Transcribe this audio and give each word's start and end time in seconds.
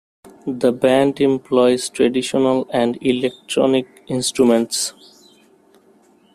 The 0.47 0.71
band 0.71 1.21
employs 1.21 1.87
traditional 1.89 2.65
and 2.71 2.97
electronic 3.03 3.85
instruments. 4.07 4.93